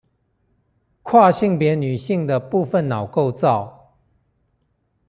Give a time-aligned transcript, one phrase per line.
[1.03, 3.97] 跨性別女性的部分腦部構造